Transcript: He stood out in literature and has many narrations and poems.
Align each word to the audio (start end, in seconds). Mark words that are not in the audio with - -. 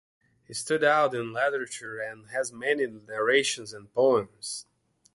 He 0.47 0.55
stood 0.55 0.83
out 0.83 1.13
in 1.13 1.31
literature 1.31 1.99
and 1.99 2.31
has 2.31 2.51
many 2.51 2.87
narrations 2.87 3.71
and 3.71 3.93
poems. 3.93 4.65